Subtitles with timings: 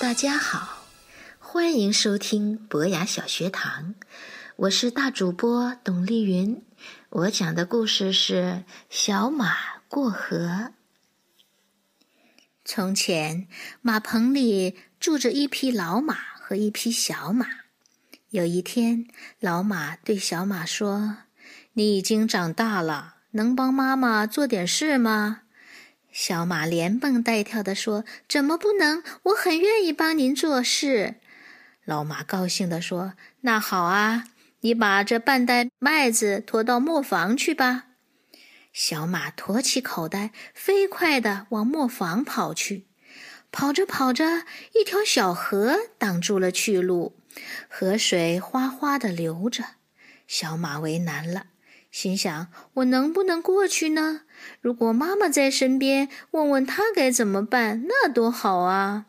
[0.00, 0.86] 大家好，
[1.38, 3.94] 欢迎收听博雅小学堂，
[4.56, 6.62] 我是大主播董丽云。
[7.10, 9.54] 我讲的故事是《小马
[9.88, 10.36] 过河》。
[12.64, 13.46] 从前，
[13.80, 17.46] 马棚里住着一匹老马和一匹小马。
[18.30, 19.06] 有一天，
[19.40, 21.18] 老马对小马说
[21.74, 25.42] ：“你已经长大了，能帮妈妈做点事吗？”
[26.10, 29.04] 小马连蹦带跳地说：“怎么不能？
[29.22, 31.14] 我很愿意帮您做事。”
[31.86, 34.24] 老马高兴地说：“那好啊，
[34.60, 37.84] 你把这半袋麦子驮到磨坊去吧。”
[38.74, 42.88] 小马驮起口袋，飞快地往磨坊跑去。
[43.50, 44.44] 跑着跑着，
[44.74, 47.16] 一条小河挡住了去路，
[47.68, 49.64] 河水哗哗地流着。
[50.26, 51.46] 小马为难了。
[51.90, 54.22] 心想：我能不能过去呢？
[54.60, 59.06] 如果妈妈在身边，问问她该怎么办，那多好啊！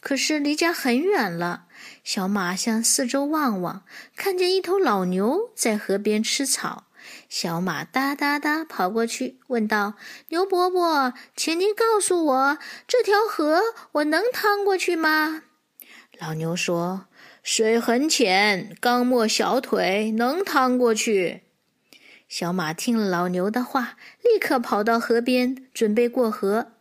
[0.00, 1.66] 可是离家很远了。
[2.02, 3.84] 小马向四周望望，
[4.16, 6.84] 看见一头老牛在河边吃草。
[7.28, 9.94] 小马哒哒哒跑过去，问道
[10.30, 12.58] ：“牛伯伯，请您告诉我，
[12.88, 13.60] 这条河
[13.92, 15.42] 我能趟过去吗？”
[16.18, 17.06] 老牛说
[17.42, 21.42] ：“水很浅，刚没小腿，能趟过去。”
[22.28, 26.72] 小马听了老牛的话，立刻跑到河边，准备过河。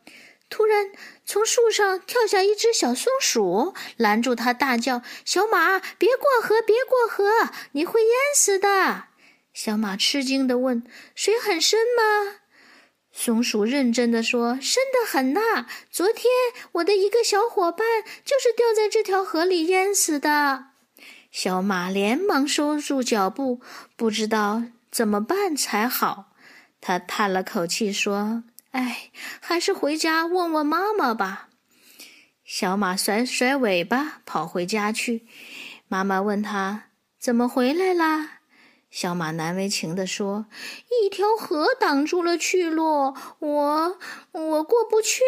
[0.50, 0.92] 突然，
[1.26, 9.06] 从树上跳下一只小松鼠，拦住他，大叫：“小马，别过河，别过河，你会淹死的！”
[9.54, 10.84] 小马吃惊地问
[11.16, 12.40] ：“水很深吗？”
[13.12, 15.68] 松鼠认真地说：“深得很呐！
[15.92, 16.26] 昨天
[16.74, 17.86] 我的一个小伙伴
[18.26, 20.66] 就是掉在这条河里淹死的。”
[21.32, 23.60] 小马连忙收住脚步，
[23.96, 24.64] 不知道。
[24.94, 26.30] 怎么办才好？
[26.80, 29.10] 他叹了口气说：“哎，
[29.42, 31.50] 还是回家问问妈妈吧。”
[32.46, 35.26] 小马甩甩尾巴跑回家去。
[35.88, 36.90] 妈妈问他
[37.20, 38.42] ：“怎么回来啦？”
[38.92, 40.46] 小马难为情地说
[41.02, 43.98] ：“一条河挡住了去路，我
[44.34, 45.24] 我过不去。”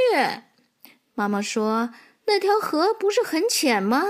[1.16, 1.90] 妈妈说
[2.28, 4.04] ：“那条河不是很浅吗？”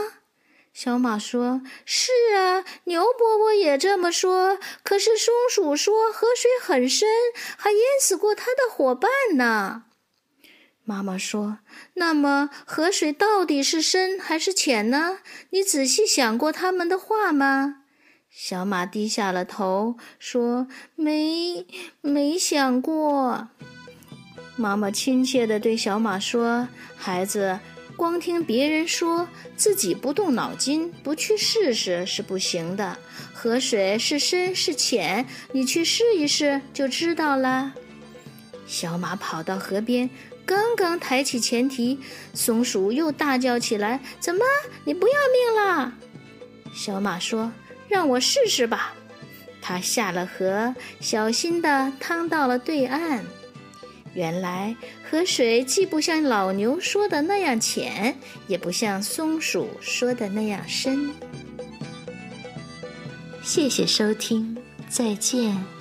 [0.76, 4.60] 小马说：“是啊，牛伯伯也这么说。
[4.84, 7.08] 可是松鼠说河水很深，
[7.56, 9.86] 还淹死过他的伙伴呢。”
[10.84, 11.60] 妈妈说
[11.96, 15.20] ：“那么河水到底是深还是浅呢？
[15.52, 17.84] 你仔细想过他们的话吗？”
[18.30, 21.66] 小马低下了头说：“没，
[22.02, 23.48] 没想过。”
[24.58, 27.62] 妈妈亲切地对小马说：“孩子。”
[27.96, 32.98] 光听别人说，自己不动脑筋，不去试试是不行的。
[33.34, 37.74] 河水是深是浅，你去试一试就知道了。
[38.68, 40.10] 小马跑到河边，
[40.46, 42.00] 刚刚抬起前蹄，
[42.34, 44.44] 松鼠又大叫起来：“怎么，
[44.84, 45.94] 你不要命了？”
[46.74, 47.52] 小马说
[47.88, 48.94] ：“让我试试吧。”
[49.62, 53.24] 他下了河，小心地趟到了对岸。
[54.16, 58.18] 原来河水既不像老牛说的那样浅，
[58.48, 61.14] 也不像松鼠说的那样深。
[63.44, 64.58] 谢谢收听，
[64.90, 65.75] 再见。